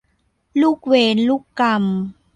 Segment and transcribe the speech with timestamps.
[0.61, 1.83] ลูกเวรลูกกรรม